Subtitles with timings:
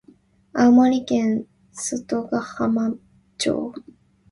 [0.53, 1.45] 青森県
[1.77, 2.95] 外ヶ浜
[3.37, 3.71] 町